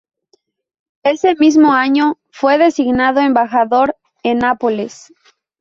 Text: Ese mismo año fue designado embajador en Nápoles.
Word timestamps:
Ese 1.03 1.35
mismo 1.35 1.73
año 1.73 2.17
fue 2.31 2.57
designado 2.57 3.19
embajador 3.21 3.95
en 4.23 4.39
Nápoles. 4.39 5.13